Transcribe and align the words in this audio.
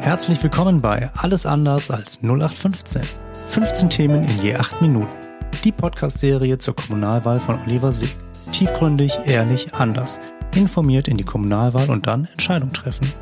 Herzlich 0.00 0.42
willkommen 0.42 0.80
bei 0.80 1.10
Alles 1.14 1.44
anders 1.44 1.90
als 1.90 2.22
0815. 2.22 3.02
15 3.50 3.90
Themen 3.90 4.24
in 4.24 4.42
je 4.42 4.56
8 4.56 4.80
Minuten. 4.80 5.12
Die 5.62 5.72
Podcast-Serie 5.72 6.56
zur 6.56 6.74
Kommunalwahl 6.74 7.38
von 7.38 7.58
Oliver 7.66 7.92
Sieg. 7.92 8.16
Tiefgründig, 8.50 9.18
ehrlich, 9.26 9.74
anders. 9.74 10.18
Informiert 10.56 11.06
in 11.06 11.18
die 11.18 11.24
Kommunalwahl 11.24 11.90
und 11.90 12.06
dann 12.06 12.26
Entscheidung 12.32 12.72
treffen. 12.72 13.12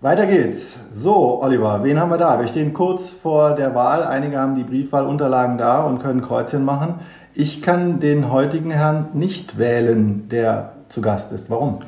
Weiter 0.00 0.26
geht's. 0.26 0.80
So, 0.90 1.40
Oliver, 1.40 1.84
wen 1.84 2.00
haben 2.00 2.10
wir 2.10 2.18
da? 2.18 2.40
Wir 2.40 2.48
stehen 2.48 2.74
kurz 2.74 3.08
vor 3.08 3.54
der 3.54 3.76
Wahl. 3.76 4.02
Einige 4.02 4.40
haben 4.40 4.56
die 4.56 4.64
Briefwahlunterlagen 4.64 5.58
da 5.58 5.84
und 5.84 6.02
können 6.02 6.22
Kreuzchen 6.22 6.64
machen. 6.64 6.96
Ich 7.34 7.62
kann 7.62 8.00
den 8.00 8.32
heutigen 8.32 8.72
Herrn 8.72 9.10
nicht 9.14 9.58
wählen, 9.58 10.28
der 10.28 10.72
zu 10.88 11.00
Gast 11.00 11.30
ist. 11.30 11.50
Warum? 11.50 11.82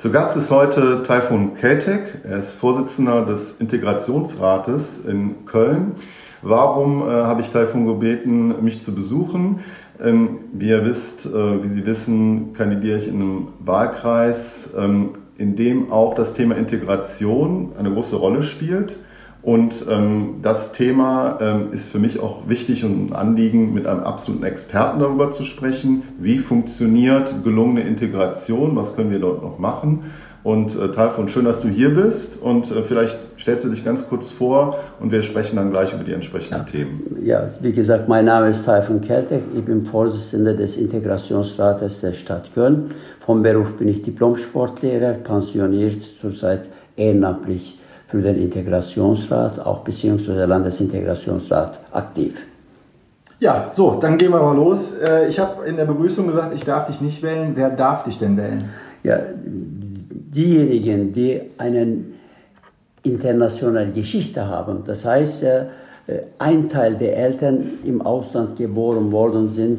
Zu 0.00 0.10
Gast 0.10 0.34
ist 0.34 0.50
heute 0.50 1.02
Taifun 1.02 1.52
Keltek. 1.52 2.22
Er 2.24 2.38
ist 2.38 2.52
Vorsitzender 2.52 3.26
des 3.26 3.60
Integrationsrates 3.60 5.04
in 5.04 5.44
Köln. 5.44 5.92
Warum 6.40 7.02
äh, 7.02 7.12
habe 7.12 7.42
ich 7.42 7.50
Taifun 7.50 7.84
gebeten, 7.84 8.64
mich 8.64 8.80
zu 8.80 8.94
besuchen? 8.94 9.60
Ähm, 10.02 10.38
wie 10.54 10.68
ihr 10.68 10.86
wisst, 10.86 11.26
äh, 11.26 11.62
wie 11.62 11.68
Sie 11.68 11.84
wissen, 11.84 12.54
kandidiere 12.54 12.96
ich 12.96 13.08
in 13.08 13.16
einem 13.16 13.48
Wahlkreis, 13.58 14.70
ähm, 14.74 15.10
in 15.36 15.54
dem 15.54 15.92
auch 15.92 16.14
das 16.14 16.32
Thema 16.32 16.56
Integration 16.56 17.74
eine 17.78 17.92
große 17.92 18.16
Rolle 18.16 18.42
spielt. 18.42 18.96
Und 19.42 19.86
ähm, 19.90 20.36
das 20.42 20.72
Thema 20.72 21.38
ähm, 21.40 21.72
ist 21.72 21.90
für 21.90 21.98
mich 21.98 22.20
auch 22.20 22.48
wichtig 22.48 22.84
und 22.84 23.10
ein 23.10 23.12
Anliegen, 23.14 23.72
mit 23.72 23.86
einem 23.86 24.00
absoluten 24.00 24.44
Experten 24.44 25.00
darüber 25.00 25.30
zu 25.30 25.44
sprechen. 25.44 26.02
Wie 26.18 26.38
funktioniert 26.38 27.42
gelungene 27.42 27.82
Integration? 27.82 28.76
Was 28.76 28.96
können 28.96 29.10
wir 29.10 29.18
dort 29.18 29.42
noch 29.42 29.58
machen? 29.58 30.04
Und 30.42 30.78
äh, 30.78 30.90
Talfon, 30.90 31.28
schön, 31.28 31.44
dass 31.44 31.60
du 31.60 31.68
hier 31.68 31.94
bist. 31.94 32.40
Und 32.40 32.70
äh, 32.70 32.82
vielleicht 32.82 33.18
stellst 33.38 33.64
du 33.64 33.70
dich 33.70 33.84
ganz 33.84 34.08
kurz 34.08 34.30
vor 34.30 34.78
und 34.98 35.10
wir 35.10 35.22
sprechen 35.22 35.56
dann 35.56 35.70
gleich 35.70 35.92
über 35.92 36.04
die 36.04 36.12
entsprechenden 36.12 36.60
ja. 36.60 36.64
Themen. 36.64 37.16
Ja, 37.22 37.46
wie 37.60 37.72
gesagt, 37.72 38.08
mein 38.08 38.26
Name 38.26 38.48
ist 38.48 38.64
Taifun 38.64 39.00
Keltek. 39.00 39.42
Ich 39.54 39.64
bin 39.64 39.84
Vorsitzender 39.84 40.54
des 40.54 40.76
Integrationsrates 40.76 42.00
der 42.00 42.12
Stadt 42.12 42.52
Köln. 42.54 42.90
Vom 43.20 43.42
Beruf 43.42 43.76
bin 43.76 43.88
ich 43.88 44.02
Diplom-Sportlehrer, 44.02 45.14
pensioniert 45.14 46.02
zurzeit 46.02 46.68
ehrenamtlich 46.96 47.79
für 48.10 48.20
den 48.20 48.36
Integrationsrat, 48.36 49.60
auch 49.64 49.78
beziehungsweise 49.78 50.44
Landesintegrationsrat 50.44 51.80
aktiv. 51.92 52.46
Ja, 53.38 53.70
so, 53.74 53.94
dann 54.00 54.18
gehen 54.18 54.32
wir 54.32 54.40
mal 54.40 54.56
los. 54.56 54.94
Äh, 55.00 55.28
ich 55.28 55.38
habe 55.38 55.64
in 55.64 55.76
der 55.76 55.84
Begrüßung 55.84 56.26
gesagt, 56.26 56.52
ich 56.54 56.64
darf 56.64 56.88
dich 56.88 57.00
nicht 57.00 57.22
wählen. 57.22 57.52
Wer 57.54 57.70
darf 57.70 58.04
dich 58.04 58.18
denn 58.18 58.36
wählen? 58.36 58.68
Ja, 59.02 59.18
diejenigen, 59.44 61.12
die 61.12 61.40
eine 61.56 62.04
internationale 63.02 63.92
Geschichte 63.92 64.46
haben, 64.46 64.82
das 64.84 65.04
heißt, 65.04 65.44
äh, 65.44 65.66
ein 66.38 66.68
Teil 66.68 66.96
der 66.96 67.16
Eltern 67.16 67.78
im 67.84 68.02
Ausland 68.02 68.56
geboren 68.56 69.12
worden 69.12 69.46
sind, 69.46 69.78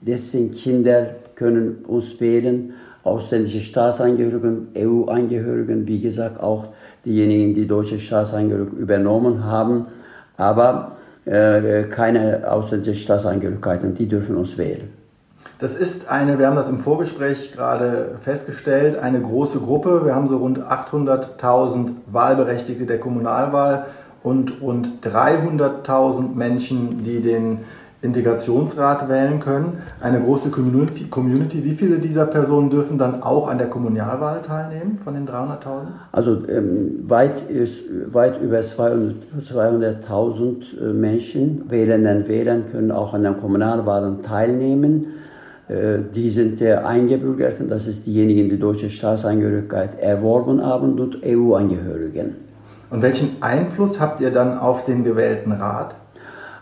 dessen 0.00 0.50
Kinder 0.52 1.10
können 1.34 1.84
uns 1.86 2.18
wählen 2.18 2.72
ausländische 3.06 3.60
Staatsangehörigen, 3.60 4.68
EU-Angehörigen, 4.76 5.86
wie 5.86 6.00
gesagt 6.00 6.40
auch 6.42 6.68
diejenigen, 7.04 7.54
die 7.54 7.66
deutsche 7.66 7.98
Staatsangehörigkeit 7.98 8.78
übernommen 8.78 9.44
haben, 9.44 9.84
aber 10.36 10.92
äh, 11.24 11.84
keine 11.84 12.50
ausländische 12.50 13.00
Staatsangehörigkeit 13.00 13.82
und 13.82 13.98
die 13.98 14.06
dürfen 14.08 14.36
uns 14.36 14.58
wählen. 14.58 14.90
Das 15.58 15.74
ist 15.74 16.08
eine, 16.08 16.38
wir 16.38 16.48
haben 16.48 16.56
das 16.56 16.68
im 16.68 16.80
Vorgespräch 16.80 17.52
gerade 17.52 18.16
festgestellt, 18.20 18.98
eine 18.98 19.22
große 19.22 19.58
Gruppe. 19.58 20.04
Wir 20.04 20.14
haben 20.14 20.26
so 20.26 20.36
rund 20.36 20.60
800.000 20.60 21.92
Wahlberechtigte 22.12 22.84
der 22.84 23.00
Kommunalwahl 23.00 23.86
und 24.22 24.60
rund 24.60 24.88
300.000 25.02 26.34
Menschen, 26.34 27.04
die 27.04 27.22
den 27.22 27.60
Integrationsrat 28.06 29.08
wählen 29.08 29.40
können. 29.40 29.78
Eine 30.00 30.20
große 30.20 30.50
Community, 30.50 31.08
Community. 31.08 31.64
Wie 31.64 31.72
viele 31.72 31.98
dieser 31.98 32.26
Personen 32.26 32.70
dürfen 32.70 32.96
dann 32.96 33.22
auch 33.22 33.48
an 33.48 33.58
der 33.58 33.68
Kommunalwahl 33.68 34.40
teilnehmen 34.40 34.98
von 35.02 35.14
den 35.14 35.26
300.000? 35.26 35.88
Also 36.12 36.46
ähm, 36.48 37.02
weit, 37.06 37.42
ist, 37.42 37.84
weit 38.12 38.40
über 38.40 38.60
200.000 38.60 40.80
äh, 40.80 40.92
Menschen, 40.92 41.64
Wählerinnen 41.68 42.22
und 42.22 42.28
Wähler, 42.28 42.60
können 42.60 42.90
auch 42.90 43.12
an 43.12 43.24
den 43.24 43.36
Kommunalwahlen 43.36 44.22
teilnehmen. 44.22 45.08
Äh, 45.68 45.98
die 46.14 46.30
sind 46.30 46.60
der 46.60 46.86
Eingebürgerten, 46.86 47.68
das 47.68 47.86
ist 47.86 48.06
diejenigen, 48.06 48.48
die 48.48 48.58
deutsche 48.58 48.88
Staatsangehörigkeit 48.88 50.00
erworben 50.00 50.64
haben 50.64 50.98
und 50.98 51.18
EU-Angehörigen. 51.24 52.36
Und 52.88 53.02
welchen 53.02 53.42
Einfluss 53.42 54.00
habt 54.00 54.20
ihr 54.20 54.30
dann 54.30 54.58
auf 54.58 54.84
den 54.84 55.02
gewählten 55.02 55.50
Rat? 55.52 55.96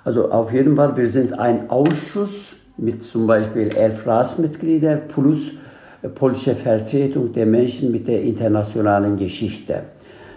Also 0.04 0.30
auf 0.30 0.52
jeden 0.52 0.76
Fall, 0.76 0.96
wir 0.96 1.08
sind 1.08 1.38
ein 1.38 1.70
Ausschuss 1.70 2.56
mit 2.76 3.02
zum 3.02 3.26
Beispiel 3.26 3.74
elf 3.74 4.06
Ratsmitgliedern 4.06 5.08
plus 5.08 5.52
äh, 6.02 6.10
politische 6.10 6.54
Vertretung 6.54 7.32
der 7.32 7.46
Menschen 7.46 7.90
mit 7.90 8.06
der 8.06 8.22
internationalen 8.22 9.16
Geschichte. 9.16 9.84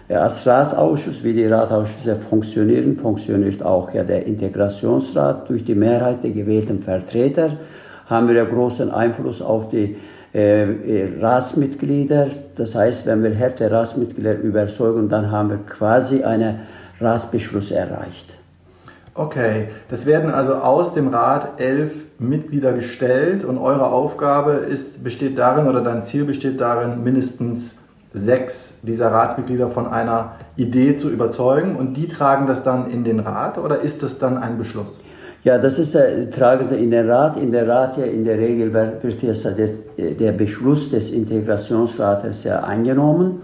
Als 0.08 0.46
Ratsausschuss, 0.46 1.22
wie 1.22 1.34
die 1.34 1.44
Ratsausschüsse 1.44 2.16
funktionieren, 2.16 2.96
funktioniert 2.96 3.62
auch 3.62 3.92
ja 3.92 4.04
der 4.04 4.26
Integrationsrat 4.26 5.50
durch 5.50 5.64
die 5.64 5.74
Mehrheit 5.74 6.24
der 6.24 6.30
gewählten 6.30 6.80
Vertreter 6.80 7.58
haben 8.06 8.26
wir 8.26 8.36
ja 8.36 8.44
großen 8.44 8.90
Einfluss 8.90 9.42
auf 9.42 9.68
die 9.68 9.96
äh, 10.32 10.62
äh 10.62 11.20
Ratsmitglieder. 11.20 12.28
Das 12.56 12.74
heißt, 12.74 13.04
wenn 13.04 13.22
wir 13.22 13.34
Hälfte 13.34 13.68
der 13.68 13.72
Ratsmitglieder 13.72 14.38
überzeugen, 14.38 15.10
dann 15.10 15.30
haben 15.30 15.50
wir 15.50 15.58
quasi 15.58 16.22
einen 16.22 16.60
Ratsbeschluss 17.00 17.70
erreicht. 17.70 18.37
Okay, 19.18 19.70
das 19.88 20.06
werden 20.06 20.30
also 20.30 20.54
aus 20.54 20.94
dem 20.94 21.08
Rat 21.08 21.60
elf 21.60 22.06
Mitglieder 22.20 22.72
gestellt 22.72 23.44
und 23.44 23.58
eure 23.58 23.86
Aufgabe 23.86 24.52
ist, 24.52 25.02
besteht 25.02 25.36
darin 25.36 25.66
oder 25.66 25.80
dein 25.80 26.04
Ziel 26.04 26.24
besteht 26.24 26.60
darin, 26.60 27.02
mindestens 27.02 27.78
sechs 28.12 28.76
dieser 28.82 29.10
Ratsmitglieder 29.10 29.70
von 29.70 29.88
einer 29.88 30.36
Idee 30.54 30.96
zu 30.96 31.10
überzeugen 31.10 31.74
und 31.74 31.96
die 31.96 32.06
tragen 32.06 32.46
das 32.46 32.62
dann 32.62 32.92
in 32.92 33.02
den 33.02 33.18
Rat 33.18 33.58
oder 33.58 33.80
ist 33.80 34.04
das 34.04 34.20
dann 34.20 34.38
ein 34.38 34.56
Beschluss? 34.56 35.00
Ja, 35.42 35.58
das 35.58 35.80
ist, 35.80 35.96
äh, 35.96 36.30
tragen 36.30 36.62
sie 36.62 36.76
in 36.76 36.92
den 36.92 37.10
Rat. 37.10 37.36
In 37.38 37.50
der 37.50 37.66
Rat 37.66 37.96
ja 37.96 38.04
in 38.04 38.22
der 38.22 38.38
Regel 38.38 38.72
wird 38.72 39.02
jetzt 39.20 39.48
der 39.98 40.32
Beschluss 40.32 40.90
des 40.90 41.10
Integrationsrates 41.10 42.44
ja 42.44 42.60
eingenommen 42.60 43.40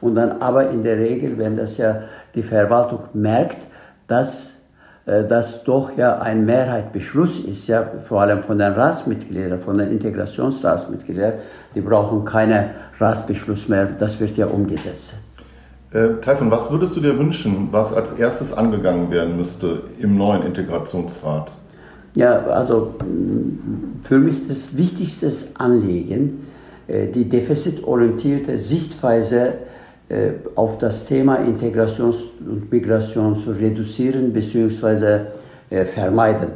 und 0.00 0.16
dann 0.16 0.42
aber 0.42 0.70
in 0.70 0.82
der 0.82 0.96
Regel, 0.96 1.38
wenn 1.38 1.54
das 1.54 1.76
ja 1.76 2.00
die 2.34 2.42
Verwaltung 2.42 3.04
merkt, 3.12 3.68
dass 4.08 4.48
äh, 4.48 4.51
dass 5.04 5.64
doch 5.64 5.96
ja 5.96 6.18
ein 6.20 6.44
Mehrheitsbeschluss 6.44 7.40
ist, 7.40 7.66
ja, 7.66 7.84
vor 8.02 8.20
allem 8.20 8.42
von 8.42 8.58
den 8.58 8.72
Ratsmitgliedern, 8.72 9.58
von 9.58 9.78
den 9.78 9.90
Integrationsratsmitgliedern, 9.90 11.34
die 11.74 11.80
brauchen 11.80 12.24
keinen 12.24 12.70
Ratsbeschluss 13.00 13.68
mehr, 13.68 13.86
das 13.86 14.20
wird 14.20 14.36
ja 14.36 14.46
umgesetzt. 14.46 15.16
Äh, 15.92 16.20
Taifun, 16.22 16.50
was 16.50 16.70
würdest 16.70 16.96
du 16.96 17.00
dir 17.00 17.18
wünschen, 17.18 17.68
was 17.70 17.92
als 17.92 18.12
erstes 18.12 18.52
angegangen 18.52 19.10
werden 19.10 19.36
müsste 19.36 19.82
im 19.98 20.16
neuen 20.16 20.42
Integrationsrat? 20.44 21.52
Ja, 22.14 22.44
also 22.46 22.94
für 24.02 24.18
mich 24.18 24.46
das 24.48 24.76
wichtigste 24.76 25.30
Anliegen, 25.58 26.46
äh, 26.86 27.08
die 27.08 27.28
defizitorientierte 27.28 28.56
Sichtweise 28.56 29.48
äh, 29.48 29.54
auf 30.56 30.78
das 30.78 31.06
Thema 31.06 31.36
Integration 31.36 32.12
und 32.40 32.70
Migration 32.70 33.34
zu 33.34 33.52
reduzieren 33.52 34.32
bzw. 34.32 35.20
Äh, 35.72 35.86
vermeiden. 35.86 36.48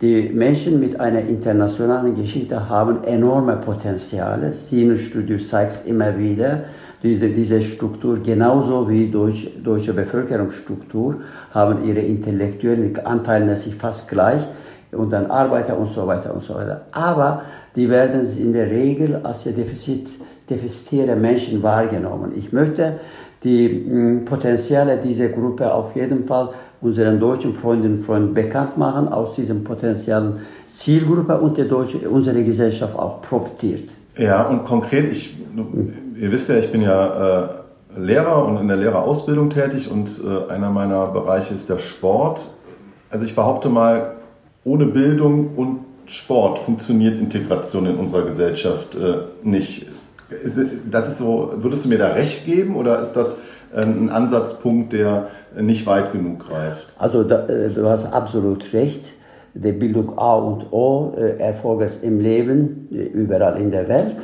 Die 0.00 0.30
Menschen 0.32 0.78
mit 0.78 1.00
einer 1.00 1.22
internationalen 1.22 2.14
Geschichte 2.14 2.68
haben 2.68 3.02
enorme 3.02 3.56
Potenziale. 3.56 4.52
Sinus-Studio 4.52 5.38
zeigt 5.38 5.86
immer 5.86 6.16
wieder. 6.16 6.66
Diese, 7.02 7.30
diese 7.30 7.60
Struktur, 7.62 8.20
genauso 8.22 8.88
wie 8.88 9.10
durch 9.10 9.50
deutsche 9.64 9.92
Bevölkerungsstruktur, 9.92 11.16
haben 11.52 11.84
ihre 11.84 11.98
intellektuellen 11.98 12.96
Anteile 13.04 13.56
sich 13.56 13.74
fast 13.74 14.08
gleich 14.08 14.46
und 14.92 15.10
dann 15.10 15.26
Arbeiter 15.26 15.76
und 15.76 15.88
so 15.88 16.06
weiter 16.06 16.32
und 16.32 16.44
so 16.44 16.54
weiter. 16.54 16.82
Aber 16.92 17.42
die 17.74 17.90
werden 17.90 18.24
in 18.38 18.52
der 18.52 18.70
Regel 18.70 19.20
als 19.24 19.42
defizit, 19.42 20.10
defizitäre 20.50 21.16
Menschen 21.16 21.62
wahrgenommen. 21.62 22.32
Ich 22.36 22.52
möchte 22.52 23.00
die 23.44 23.68
mh, 23.68 24.24
Potenziale 24.24 24.98
dieser 24.98 25.28
Gruppe 25.28 25.72
auf 25.72 25.96
jeden 25.96 26.26
Fall 26.26 26.50
unseren 26.80 27.20
deutschen 27.20 27.54
Freundinnen 27.54 27.98
und 27.98 28.04
Freunden 28.04 28.34
bekannt 28.34 28.76
machen, 28.76 29.08
aus 29.08 29.34
diesem 29.34 29.64
potenziellen 29.64 30.40
Zielgruppe 30.66 31.38
und 31.38 31.56
der 31.58 31.66
deutsche, 31.66 32.08
unsere 32.08 32.42
Gesellschaft 32.42 32.98
auch 32.98 33.22
profitiert. 33.22 33.90
Ja, 34.16 34.46
und 34.48 34.64
konkret, 34.64 35.10
ich, 35.10 35.36
ihr 36.18 36.32
wisst 36.32 36.48
ja, 36.48 36.56
ich 36.56 36.72
bin 36.72 36.82
ja 36.82 37.44
äh, 37.44 37.48
Lehrer 37.98 38.46
und 38.46 38.58
in 38.58 38.68
der 38.68 38.76
Lehrerausbildung 38.76 39.50
tätig 39.50 39.90
und 39.90 40.08
äh, 40.08 40.52
einer 40.52 40.70
meiner 40.70 41.06
Bereiche 41.08 41.54
ist 41.54 41.68
der 41.68 41.78
Sport. 41.78 42.50
Also 43.10 43.24
ich 43.24 43.34
behaupte 43.34 43.68
mal, 43.68 44.16
ohne 44.64 44.86
Bildung 44.86 45.50
und 45.56 45.80
Sport 46.06 46.58
funktioniert 46.60 47.18
Integration 47.18 47.86
in 47.86 47.96
unserer 47.96 48.22
Gesellschaft 48.22 48.94
äh, 48.94 49.18
nicht. 49.42 49.86
Das 50.90 51.08
ist 51.08 51.18
so, 51.18 51.52
würdest 51.56 51.84
du 51.84 51.88
mir 51.88 51.98
da 51.98 52.08
recht 52.08 52.44
geben 52.44 52.76
oder 52.76 53.00
ist 53.00 53.12
das 53.12 53.38
äh, 53.74 53.82
ein 53.82 54.10
Ansatzpunkt, 54.10 54.92
der 54.92 55.28
nicht 55.58 55.86
weit 55.86 56.12
genug 56.12 56.48
greift? 56.48 56.94
Also 56.98 57.24
da, 57.24 57.46
äh, 57.46 57.70
du 57.70 57.88
hast 57.88 58.12
absolut 58.12 58.72
recht. 58.72 59.14
Die 59.54 59.72
Bildung 59.72 60.16
A 60.16 60.34
und 60.36 60.72
O, 60.72 61.12
äh, 61.16 61.38
Erfolges 61.38 61.98
im 61.98 62.20
Leben, 62.20 62.88
überall 62.90 63.60
in 63.60 63.72
der 63.72 63.88
Welt. 63.88 64.16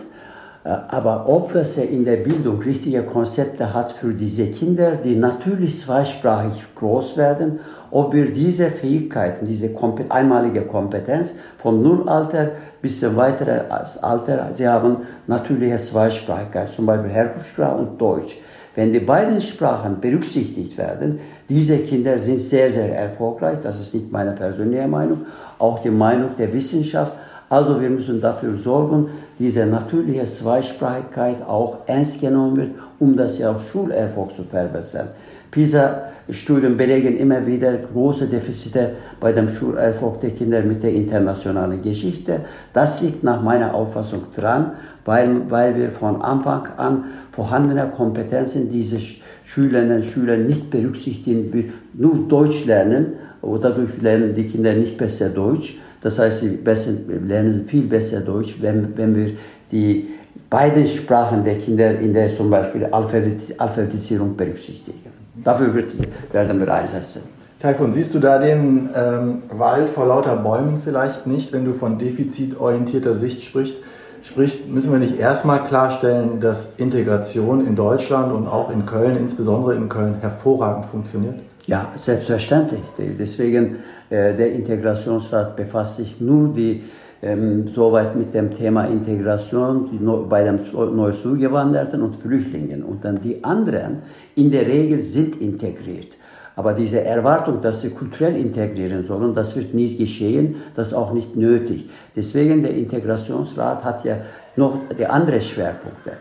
Aber 0.66 1.28
ob 1.28 1.52
das 1.52 1.76
in 1.76 2.04
der 2.04 2.16
Bildung 2.16 2.60
richtige 2.60 3.04
Konzepte 3.04 3.72
hat 3.72 3.92
für 3.92 4.12
diese 4.12 4.46
Kinder, 4.46 4.96
die 4.96 5.14
natürlich 5.14 5.78
zweisprachig 5.78 6.74
groß 6.74 7.16
werden, 7.16 7.60
ob 7.92 8.12
wir 8.12 8.32
diese 8.32 8.70
Fähigkeiten, 8.70 9.46
diese 9.46 9.70
einmalige 10.08 10.62
Kompetenz 10.62 11.34
vom 11.56 11.82
Nullalter 11.82 12.50
bis 12.82 12.98
zum 12.98 13.14
weiteren 13.14 13.70
Alter, 13.70 14.50
sie 14.54 14.66
haben 14.66 15.02
natürliche 15.28 15.76
Zweisprachigkeit, 15.76 16.68
zum 16.68 16.86
Beispiel 16.86 17.12
Herkunftssprache 17.12 17.76
und 17.76 18.00
Deutsch. 18.00 18.36
Wenn 18.74 18.92
die 18.92 19.00
beiden 19.00 19.40
Sprachen 19.40 20.00
berücksichtigt 20.00 20.76
werden, 20.76 21.20
diese 21.48 21.78
Kinder 21.78 22.18
sind 22.18 22.40
sehr, 22.40 22.70
sehr 22.70 22.94
erfolgreich. 22.94 23.58
Das 23.62 23.80
ist 23.80 23.94
nicht 23.94 24.12
meine 24.12 24.32
persönliche 24.32 24.86
Meinung, 24.88 25.26
auch 25.58 25.78
die 25.78 25.90
Meinung 25.90 26.36
der 26.36 26.52
Wissenschaft. 26.52 27.14
Also 27.48 27.80
wir 27.80 27.90
müssen 27.90 28.20
dafür 28.20 28.56
sorgen, 28.56 29.08
diese 29.38 29.66
natürliche 29.66 30.24
Zweisprachigkeit 30.24 31.42
auch 31.46 31.78
ernst 31.86 32.20
genommen 32.20 32.56
wird, 32.56 32.70
um 32.98 33.16
das 33.16 33.38
ja 33.38 33.52
auch 33.52 33.60
Schulerfolg 33.60 34.32
zu 34.32 34.42
verbessern. 34.42 35.08
PISA-Studien 35.52 36.76
belegen 36.76 37.16
immer 37.16 37.46
wieder 37.46 37.78
große 37.78 38.26
Defizite 38.26 38.90
bei 39.20 39.32
dem 39.32 39.48
Schulerfolg 39.48 40.18
der 40.20 40.30
Kinder 40.30 40.60
mit 40.62 40.82
der 40.82 40.92
internationalen 40.92 41.80
Geschichte. 41.80 42.40
Das 42.72 43.00
liegt 43.00 43.22
nach 43.22 43.40
meiner 43.40 43.74
Auffassung 43.74 44.24
dran, 44.34 44.72
weil, 45.04 45.48
weil 45.48 45.76
wir 45.76 45.90
von 45.90 46.20
Anfang 46.22 46.66
an 46.76 47.04
vorhandene 47.30 47.88
Kompetenzen 47.90 48.70
dieser 48.70 48.98
Schülerinnen 49.44 49.98
und 49.98 50.04
Schüler 50.04 50.36
nicht 50.36 50.68
berücksichtigen, 50.68 51.72
nur 51.94 52.26
Deutsch 52.28 52.64
lernen, 52.64 53.12
oder 53.40 53.70
dadurch 53.70 54.02
lernen 54.02 54.34
die 54.34 54.46
Kinder 54.46 54.74
nicht 54.74 54.96
besser 54.96 55.28
Deutsch 55.28 55.78
das 56.06 56.20
heißt, 56.20 56.38
sie 56.38 56.50
besser, 56.50 56.92
lernen 57.08 57.64
viel 57.66 57.82
besser 57.82 58.20
Deutsch, 58.20 58.54
wenn, 58.60 58.96
wenn 58.96 59.12
wir 59.16 59.32
die 59.72 60.08
beiden 60.48 60.86
Sprachen 60.86 61.42
der 61.42 61.58
Kinder 61.58 61.98
in 61.98 62.14
der 62.14 62.28
zum 62.28 62.48
Beispiel 62.48 62.84
Alphabetisierung 62.84 64.36
berücksichtigen. 64.36 65.10
Dafür 65.42 65.74
wird, 65.74 65.90
werden 66.32 66.60
wir 66.60 66.72
einsetzen. 66.72 67.22
Taifun, 67.60 67.92
siehst 67.92 68.14
du 68.14 68.20
da 68.20 68.38
den 68.38 68.88
ähm, 68.94 69.42
Wald 69.50 69.88
vor 69.88 70.06
lauter 70.06 70.36
Bäumen 70.36 70.80
vielleicht 70.84 71.26
nicht, 71.26 71.52
wenn 71.52 71.64
du 71.64 71.72
von 71.72 71.98
defizitorientierter 71.98 73.16
Sicht 73.16 73.42
sprichst? 73.42 73.78
Sprichst, 74.22 74.70
müssen 74.70 74.92
wir 74.92 75.00
nicht 75.00 75.18
erstmal 75.18 75.64
klarstellen, 75.64 76.40
dass 76.40 76.74
Integration 76.76 77.66
in 77.66 77.74
Deutschland 77.74 78.32
und 78.32 78.46
auch 78.46 78.70
in 78.70 78.86
Köln, 78.86 79.16
insbesondere 79.16 79.74
in 79.74 79.88
Köln, 79.88 80.18
hervorragend 80.20 80.86
funktioniert? 80.86 81.40
Ja, 81.66 81.92
selbstverständlich. 81.96 82.82
Deswegen 82.96 83.76
äh, 84.08 84.34
der 84.34 84.52
Integrationsrat 84.52 85.56
befasst 85.56 85.96
sich 85.96 86.20
nur 86.20 86.52
die 86.52 86.84
ähm, 87.22 87.66
soweit 87.66 88.14
mit 88.14 88.34
dem 88.34 88.54
Thema 88.54 88.84
Integration 88.84 89.88
die, 89.90 89.98
bei 90.28 90.44
den 90.44 90.60
neu 90.94 91.10
zugewanderten 91.10 92.02
und 92.02 92.16
Flüchtlingen. 92.16 92.84
Und 92.84 93.04
dann 93.04 93.20
die 93.20 93.42
anderen 93.42 94.02
in 94.36 94.50
der 94.52 94.66
Regel 94.66 95.00
sind 95.00 95.40
integriert. 95.40 96.16
Aber 96.54 96.72
diese 96.72 97.02
Erwartung, 97.02 97.60
dass 97.60 97.82
sie 97.82 97.90
kulturell 97.90 98.36
integrieren 98.36 99.02
sollen, 99.02 99.34
das 99.34 99.56
wird 99.56 99.74
nicht 99.74 99.98
geschehen, 99.98 100.56
das 100.74 100.88
ist 100.88 100.94
auch 100.94 101.12
nicht 101.12 101.34
nötig. 101.34 101.90
Deswegen 102.14 102.62
der 102.62 102.74
Integrationsrat 102.74 103.84
hat 103.84 104.04
ja 104.04 104.18
noch 104.54 104.78
die 104.96 105.06
anderen 105.06 105.40
Schwerpunkte. 105.40 106.12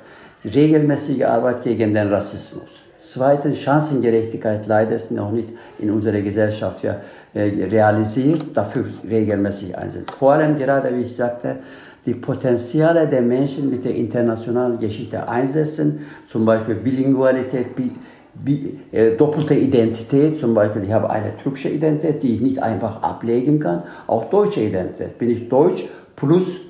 Die 0.44 0.50
regelmäßige 0.50 1.24
Arbeit 1.24 1.62
gegen 1.62 1.94
den 1.94 2.12
Rassismus 2.12 2.85
Zweitens, 2.98 3.60
Chancengerechtigkeit 3.60 4.66
leider 4.68 4.96
ist 4.96 5.12
noch 5.12 5.32
nicht 5.32 5.50
in 5.80 5.92
unserer 5.92 6.22
Gesellschaft 6.22 6.84
ja, 6.84 7.02
äh, 7.34 7.42
realisiert, 7.70 8.56
dafür 8.56 8.86
regelmäßig 9.08 9.78
einsetzt. 9.78 10.12
Vor 10.12 10.34
allem 10.34 10.58
gerade, 10.58 10.96
wie 10.96 11.02
ich 11.02 11.16
sagte, 11.16 11.58
die 12.06 12.14
Potenziale 12.14 13.08
der 13.08 13.22
Menschen 13.22 13.70
mit 13.70 13.84
der 13.84 13.96
internationalen 13.96 14.80
Geschichte 14.80 15.28
einsetzen, 15.28 16.06
zum 16.28 16.46
Beispiel 16.46 16.76
Bilingualität, 16.76 17.76
bi, 17.76 17.92
bi, 18.34 18.80
äh, 18.92 19.18
doppelte 19.18 19.56
Identität, 19.56 20.38
zum 20.38 20.54
Beispiel 20.54 20.84
ich 20.84 20.92
habe 20.92 21.10
eine 21.10 21.36
türkische 21.36 21.70
Identität, 21.70 22.24
die 22.24 22.36
ich 22.36 22.42
nicht 22.42 22.64
einfach 22.64 23.02
ablegen 23.02 23.60
kann, 23.60 23.84
auch 24.08 24.26
deutsche 24.26 24.62
Identität. 24.62 25.18
Bin 25.18 25.32
ich 25.32 25.50
deutsch 25.50 25.86
plus 26.16 26.62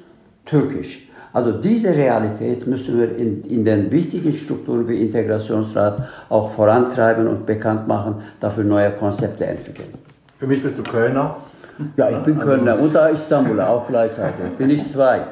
türkisch. 0.46 1.05
Also 1.36 1.52
diese 1.52 1.94
Realität 1.94 2.66
müssen 2.66 2.98
wir 2.98 3.14
in, 3.18 3.44
in 3.44 3.66
den 3.66 3.92
wichtigen 3.92 4.32
Strukturen 4.32 4.88
wie 4.88 5.02
Integrationsrat 5.02 6.08
auch 6.30 6.50
vorantreiben 6.50 7.28
und 7.28 7.46
bekannt 7.46 7.90
machen, 7.90 8.22
dafür 8.40 8.64
neue 8.64 8.92
Konzepte 8.92 9.46
entwickeln. 9.46 9.90
Für 10.38 10.48
mich 10.48 10.64
bist 10.64 10.80
du 10.80 10.84
Kölner. 10.84 11.36
Ja, 11.98 12.10
ich 12.10 12.20
bin 12.20 12.40
Kölner 12.40 12.80
und 12.80 12.96
da 12.96 13.08
Istanbuler 13.08 13.70
auch 13.70 13.86
gleichzeitig. 13.86 14.46
Bin 14.58 14.70
ich 14.70 14.90
zwei. 14.90 15.24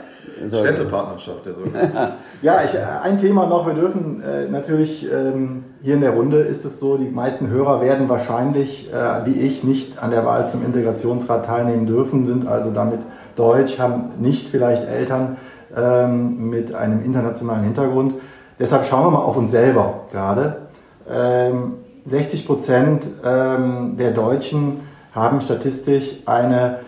Städtepartnerschaft, 0.46 1.46
der 1.46 1.54
so. 1.54 1.62
ja, 2.42 2.62
ich, 2.66 2.78
ein 3.02 3.18
Thema 3.18 3.48
noch. 3.48 3.66
Wir 3.66 3.76
dürfen 3.76 4.22
äh, 4.22 4.50
natürlich 4.50 5.08
ähm, 5.10 5.64
hier 5.82 5.94
in 5.94 6.02
der 6.02 6.12
Runde 6.12 6.40
ist 6.40 6.66
es 6.66 6.80
so, 6.80 6.98
die 6.98 7.10
meisten 7.10 7.48
Hörer 7.50 7.82
werden 7.82 8.10
wahrscheinlich, 8.10 8.92
äh, 8.92 9.26
wie 9.26 9.40
ich, 9.40 9.64
nicht 9.64 10.04
an 10.04 10.12
der 10.12 10.26
Wahl 10.26 10.50
zum 10.50 10.66
Integrationsrat 10.66 11.46
teilnehmen 11.46 11.86
dürfen, 11.86 12.26
sind 12.26 12.46
also 12.46 12.72
damit 12.72 13.00
deutsch, 13.38 13.80
haben 13.80 14.10
nicht 14.20 14.50
vielleicht 14.50 14.86
Eltern, 14.90 15.38
ähm, 15.75 16.50
mit 16.50 16.74
einem 16.74 17.04
internationalen 17.04 17.64
Hintergrund. 17.64 18.16
Deshalb 18.60 18.86
schauen 18.86 19.06
wir 19.06 19.12
mal 19.12 19.24
auf 19.24 19.38
uns 19.38 19.52
selber 19.52 20.02
gerade. 20.12 20.62
Ähm, 21.10 21.74
60 22.06 22.46
Prozent 22.46 23.08
ähm, 23.24 23.96
der 23.98 24.12
Deutschen 24.12 24.81
haben 25.14 25.42
statistisch 25.42 26.20
eine 26.25 26.80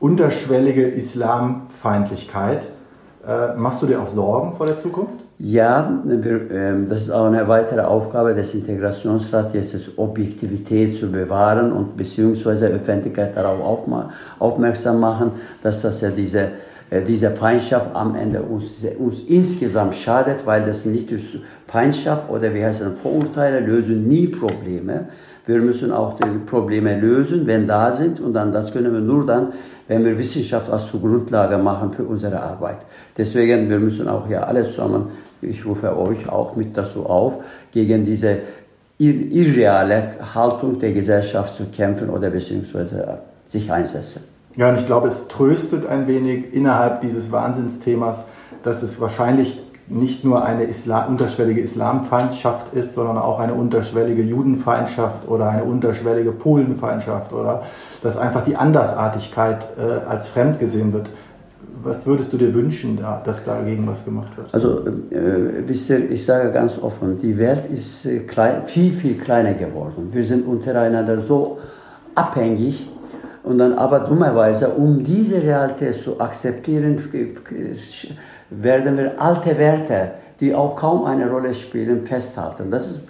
unterschwellige 0.00 0.86
Islamfeindlichkeit. 0.86 2.68
Äh, 3.26 3.54
machst 3.56 3.82
du 3.82 3.86
dir 3.86 4.00
auch 4.00 4.06
Sorgen 4.06 4.54
vor 4.54 4.66
der 4.66 4.80
Zukunft? 4.80 5.20
Ja, 5.38 6.02
wir, 6.04 6.50
äh, 6.50 6.84
das 6.84 7.02
ist 7.02 7.10
auch 7.10 7.26
eine 7.26 7.46
weitere 7.48 7.82
Aufgabe 7.82 8.34
des 8.34 8.54
Integrationsrats, 8.54 9.54
jetzt 9.54 9.98
Objektivität 9.98 10.92
zu 10.92 11.10
bewahren 11.10 11.72
und 11.72 11.96
beziehungsweise 11.96 12.66
Öffentlichkeit 12.66 13.36
darauf 13.36 13.88
aufmerksam 14.38 15.00
machen, 15.00 15.32
dass 15.62 15.82
das 15.82 16.00
ja 16.00 16.10
diese 16.10 16.48
diese 17.06 17.30
Feindschaft 17.30 17.94
am 17.94 18.16
Ende 18.16 18.42
uns, 18.42 18.84
uns 18.98 19.20
insgesamt 19.20 19.94
schadet, 19.94 20.44
weil 20.44 20.64
das 20.64 20.84
nicht 20.84 21.10
durch 21.10 21.40
Feindschaft 21.68 22.28
oder 22.28 22.52
wie 22.52 22.64
heißt 22.64 22.80
es, 22.80 23.00
Vorurteile 23.00 23.60
lösen 23.60 24.08
nie 24.08 24.26
Probleme. 24.26 25.06
Wir 25.46 25.60
müssen 25.60 25.92
auch 25.92 26.16
die 26.16 26.38
Probleme 26.46 26.98
lösen, 26.98 27.46
wenn 27.46 27.68
da 27.68 27.92
sind 27.92 28.18
und 28.18 28.34
dann 28.34 28.52
das 28.52 28.72
können 28.72 28.92
wir 28.92 29.00
nur 29.00 29.24
dann, 29.24 29.52
wenn 29.86 30.04
wir 30.04 30.18
Wissenschaft 30.18 30.68
als 30.70 30.90
Grundlage 30.90 31.58
machen 31.58 31.92
für 31.92 32.04
unsere 32.04 32.40
Arbeit. 32.40 32.78
Deswegen, 33.16 33.70
wir 33.70 33.78
müssen 33.78 34.08
auch 34.08 34.26
hier 34.26 34.46
alles 34.46 34.72
zusammen, 34.72 35.06
ich 35.42 35.64
rufe 35.64 35.96
euch 35.96 36.28
auch 36.28 36.56
mit 36.56 36.76
dazu 36.76 37.06
auf, 37.06 37.38
gegen 37.72 38.04
diese 38.04 38.40
irreale 38.98 40.34
Haltung 40.34 40.78
der 40.78 40.92
Gesellschaft 40.92 41.54
zu 41.54 41.66
kämpfen 41.66 42.10
oder 42.10 42.30
beziehungsweise 42.30 43.20
sich 43.48 43.72
einsetzen. 43.72 44.29
Ja, 44.56 44.68
und 44.68 44.78
ich 44.78 44.86
glaube, 44.86 45.08
es 45.08 45.28
tröstet 45.28 45.86
ein 45.86 46.06
wenig 46.08 46.52
innerhalb 46.52 47.00
dieses 47.00 47.30
Wahnsinnsthemas, 47.30 48.24
dass 48.62 48.82
es 48.82 49.00
wahrscheinlich 49.00 49.62
nicht 49.90 50.24
nur 50.24 50.44
eine 50.44 50.64
Islam, 50.64 51.08
unterschwellige 51.08 51.60
Islamfeindschaft 51.60 52.74
ist, 52.74 52.94
sondern 52.94 53.18
auch 53.18 53.40
eine 53.40 53.54
unterschwellige 53.54 54.22
Judenfeindschaft 54.22 55.28
oder 55.28 55.50
eine 55.50 55.64
unterschwellige 55.64 56.30
Polenfeindschaft 56.32 57.32
oder 57.32 57.64
dass 58.02 58.16
einfach 58.16 58.44
die 58.44 58.56
Andersartigkeit 58.56 59.68
äh, 59.78 60.08
als 60.08 60.28
fremd 60.28 60.60
gesehen 60.60 60.92
wird. 60.92 61.10
Was 61.82 62.06
würdest 62.06 62.32
du 62.32 62.36
dir 62.36 62.54
wünschen, 62.54 62.98
da, 62.98 63.20
dass 63.24 63.44
dagegen 63.44 63.86
was 63.88 64.04
gemacht 64.04 64.36
wird? 64.36 64.52
Also, 64.54 64.86
äh, 64.86 65.66
wisst 65.66 65.90
ich 65.90 66.24
sage 66.24 66.52
ganz 66.52 66.80
offen, 66.80 67.18
die 67.20 67.38
Welt 67.38 67.64
ist 67.70 68.04
äh, 68.06 68.20
klein, 68.20 68.62
viel, 68.66 68.92
viel 68.92 69.16
kleiner 69.16 69.54
geworden. 69.54 70.10
Wir 70.12 70.24
sind 70.24 70.46
untereinander 70.46 71.20
so 71.20 71.58
abhängig, 72.14 72.88
und 73.42 73.58
dann 73.58 73.74
aber 73.74 74.00
dummerweise, 74.00 74.68
um 74.70 75.02
diese 75.02 75.42
Realität 75.42 75.94
zu 75.94 76.20
akzeptieren, 76.20 76.98
werden 78.50 78.96
wir 78.96 79.20
alte 79.20 79.56
Werte, 79.56 80.12
die 80.40 80.54
auch 80.54 80.76
kaum 80.76 81.04
eine 81.04 81.30
Rolle 81.30 81.54
spielen, 81.54 82.04
festhalten. 82.04 82.70
Das 82.70 82.90
ist 82.90 83.02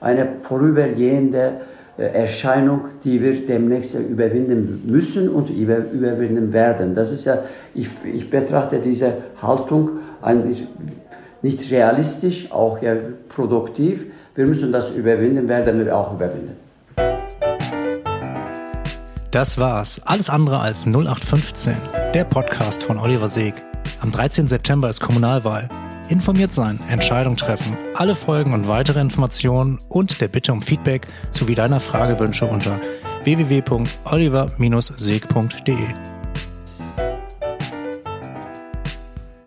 eine 0.00 0.28
vorübergehende 0.40 1.60
äh, 1.96 2.06
Erscheinung, 2.06 2.88
die 3.04 3.22
wir 3.22 3.46
demnächst 3.46 3.94
überwinden 3.94 4.82
müssen 4.86 5.28
und 5.28 5.50
überwinden 5.50 6.52
werden. 6.52 6.94
Das 6.94 7.12
ist 7.12 7.24
ja, 7.24 7.38
ich, 7.74 7.88
ich 8.04 8.28
betrachte 8.28 8.80
diese 8.80 9.14
Haltung 9.40 9.98
nicht 11.42 11.70
realistisch, 11.70 12.50
auch 12.50 12.80
ja 12.82 12.94
produktiv. 13.28 14.06
Wir 14.34 14.46
müssen 14.46 14.72
das 14.72 14.90
überwinden, 14.90 15.48
werden 15.48 15.84
wir 15.84 15.96
auch 15.96 16.14
überwinden. 16.14 16.63
Das 19.34 19.58
war's. 19.58 20.00
Alles 20.04 20.30
andere 20.30 20.60
als 20.60 20.86
0815. 20.86 21.74
Der 22.14 22.22
Podcast 22.22 22.84
von 22.84 23.00
Oliver 23.00 23.26
Seeg. 23.26 23.54
Am 24.00 24.12
13. 24.12 24.46
September 24.46 24.88
ist 24.88 25.00
Kommunalwahl. 25.00 25.68
Informiert 26.08 26.52
sein, 26.52 26.78
Entscheidung 26.88 27.36
treffen, 27.36 27.76
alle 27.94 28.14
Folgen 28.14 28.52
und 28.52 28.68
weitere 28.68 29.00
Informationen 29.00 29.80
und 29.88 30.20
der 30.20 30.28
Bitte 30.28 30.52
um 30.52 30.62
Feedback 30.62 31.08
sowie 31.32 31.56
deiner 31.56 31.80
Fragewünsche 31.80 32.46
unter 32.46 32.78
www.oliver-seeg.de. 33.24 36.13